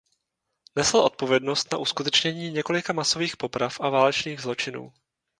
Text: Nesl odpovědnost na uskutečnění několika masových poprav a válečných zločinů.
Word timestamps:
Nesl 0.75 0.97
odpovědnost 0.97 1.71
na 1.71 1.77
uskutečnění 1.77 2.51
několika 2.51 2.93
masových 2.93 3.37
poprav 3.37 3.77
a 3.81 3.89
válečných 3.89 4.41
zločinů. 4.41 4.93